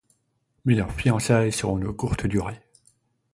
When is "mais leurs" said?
0.65-0.91